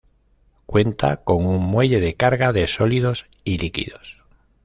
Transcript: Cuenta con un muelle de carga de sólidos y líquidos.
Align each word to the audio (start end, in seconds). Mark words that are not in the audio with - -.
Cuenta 0.65 1.17
con 1.23 1.45
un 1.45 1.63
muelle 1.63 1.99
de 1.99 2.15
carga 2.15 2.53
de 2.53 2.65
sólidos 2.65 3.27
y 3.43 3.59
líquidos. 3.59 4.23